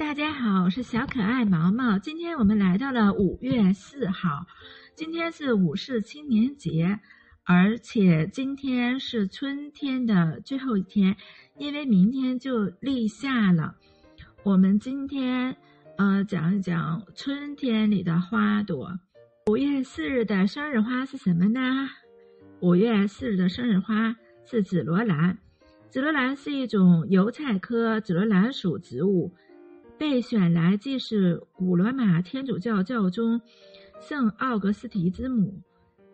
[0.00, 1.98] 大家好，我是小可爱毛毛。
[1.98, 4.46] 今天我们来到了五月四号，
[4.94, 6.98] 今天是五四青年节，
[7.44, 11.14] 而且今天是春天的最后一天，
[11.58, 13.76] 因为明天就立夏了。
[14.42, 15.54] 我们今天
[15.98, 18.98] 呃讲一讲春天里的花朵。
[19.50, 21.60] 五月四日的生日花是什么呢？
[22.60, 25.36] 五月四日的生日花是紫罗兰。
[25.90, 29.34] 紫罗兰是一种油菜科紫罗兰属植物，
[30.00, 33.42] 被选来祭祀古罗马天主教教宗
[34.00, 35.60] 圣奥格斯提之母。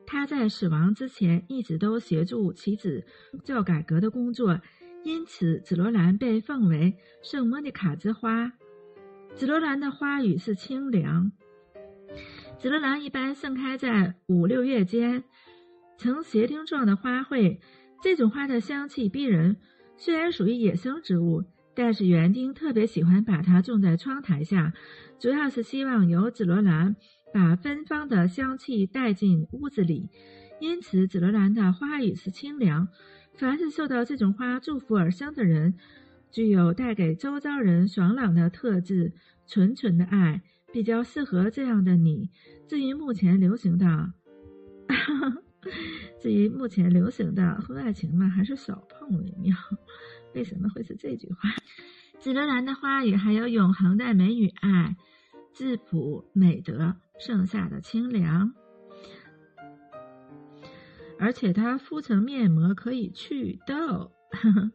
[0.05, 3.07] 他在死亡之前一直都协助其子
[3.45, 4.61] 教改革的工作，
[5.05, 8.53] 因此紫罗兰被奉为圣莫妮卡之花。
[9.37, 11.31] 紫罗兰的花语是清凉。
[12.59, 15.23] 紫罗兰一般盛开在五六月间，
[15.97, 17.61] 呈斜丁状的花卉。
[18.03, 19.59] 这种花的香气逼人，
[19.97, 21.45] 虽然属于野生植物，
[21.77, 24.73] 但是园丁特别喜欢把它种在窗台下，
[25.21, 26.97] 主要是希望由紫罗兰
[27.35, 30.09] 把芬芳的香气带进屋子里。
[30.59, 32.89] 因此，紫罗兰的花语是清凉。
[33.35, 35.75] 凡是受到这种花祝福而生的人，
[36.31, 39.13] 具有带给周遭人爽朗的特质，
[39.47, 40.41] 纯纯的爱，
[40.73, 42.31] 比较适合这样的你。
[42.67, 44.15] 至于目前流行的。
[46.21, 49.55] 至于目前流行的婚外情嘛，还是少碰为妙。
[50.35, 51.51] 为什么会是这句话？
[52.27, 54.97] 紫罗兰的花语还有永恒的美与爱，
[55.55, 58.53] 质朴美德，盛夏的清凉。
[61.21, 64.11] 而且它敷成面膜可以祛痘。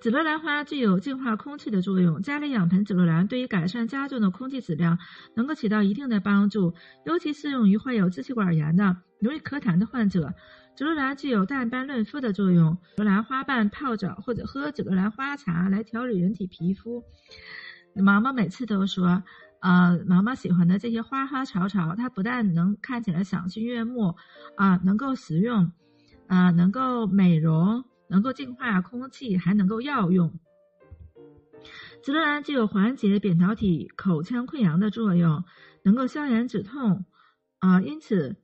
[0.00, 4.96] 紫罗兰花具有净化空气的作用，家里养盆紫罗兰对于改善家中的空气质量
[5.34, 6.72] 能够起到一定的帮助，
[7.04, 10.32] 尤其适用于患有支气管炎的、容易咳痰的患者。
[10.76, 17.02] 紫罗兰具有淡斑润肤的作用，紫罗兰花瓣泡澡或者喝紫罗兰花茶来调理人体皮肤。
[17.96, 19.24] 毛毛每次都说，
[19.60, 24.14] 呃，毛毛喜欢的这些花花草草，它不但能看起来赏心悦目，
[24.56, 25.72] 啊，能够食用，
[26.28, 27.84] 啊，能够美容。
[28.08, 30.38] 能够净化空气，还能够药用。
[32.02, 35.44] 紫罗兰具有缓解扁桃体口腔溃疡的作用，
[35.82, 37.04] 能够消炎止痛，
[37.58, 38.36] 啊，因此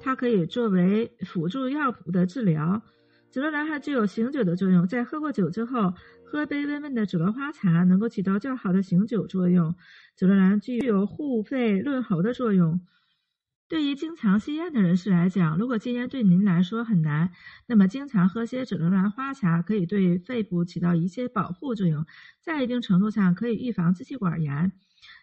[0.00, 2.82] 它可以作为辅助药谱的治疗。
[3.30, 9.74] 紫罗兰还具有醒酒的作用，在喝过酒之后，喝杯温温的紫罗花茶，能够起到较好的醒酒作用。
[10.14, 12.80] 紫罗兰具有护肺润喉的作用。
[13.68, 17.30] 对于经常吸烟的人士来讲，如果戒烟对您来说很难，
[17.66, 22.06] 那么经常喝些紫罗兰花茶可以对肺部起到一些保护作用，
[22.40, 24.72] 在一定程度上可以预防支气管炎。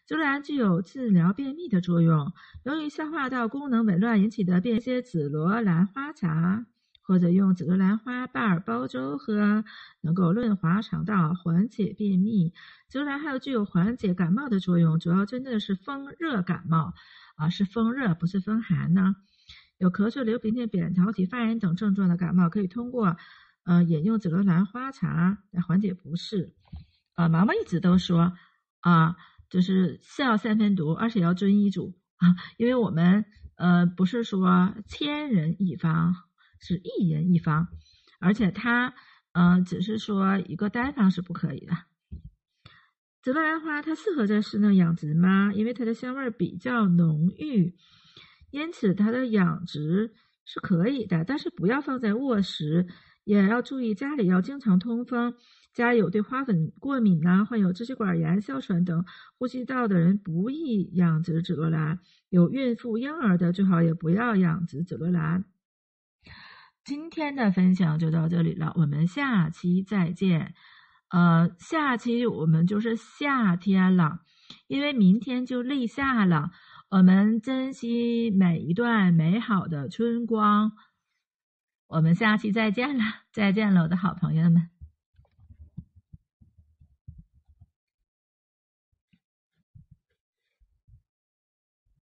[0.06, 2.34] 紫罗兰具有治疗便秘的作用，
[2.64, 6.68] 由于消化道功能紊乱引起的便，些紫罗兰花茶
[7.06, 9.64] 或者用紫罗兰花瓣煲粥喝，
[10.02, 12.54] 能够润滑肠道，缓解便秘。
[12.90, 16.94] 紫罗兰还有具有缓解感冒的作用，主要针对的是风热感冒。
[17.36, 19.16] 啊，是风热，不是风寒呢。
[19.78, 23.18] 有咳嗽、流鼻涕、扁桃体发炎等症状的感冒，可以通过
[23.66, 26.54] 呃饮用紫罗兰花茶来缓解不适。
[27.16, 28.32] 呃，毛毛一直都说
[28.80, 29.18] 啊，
[29.50, 33.26] 就是是要三分毒，而且要遵医嘱啊， 因为我们
[33.58, 36.16] 呃不是说千人一方，
[36.66, 37.68] 是一人一方，
[38.20, 38.96] 而且它
[39.34, 41.74] 嗯只是说一个单方是不可以的。
[43.22, 45.52] 紫罗兰花它适合在室内养殖吗？
[45.54, 47.76] 因为它的香味比较浓郁，
[48.50, 52.88] 因此它的养殖是可以的，但是不要放在卧室，
[53.24, 55.36] 也要注意家里要经常通风。
[55.74, 59.04] 家有对花粉过敏呐，患有支气管炎、哮喘等
[59.38, 62.00] 呼吸道的人不宜养殖紫罗兰。
[62.30, 65.44] 有孕妇、婴儿的最好也不要养殖紫罗兰。
[66.86, 70.54] 今天的分享就到这里了，我们下期再见。
[71.10, 74.20] 呃，下期我们就是夏天了，
[74.68, 76.52] 因为明天就立夏了。
[76.92, 80.74] 我们珍惜每一段美好的春光。
[81.88, 84.75] 我们下期再见了，再见了，我的好朋友们。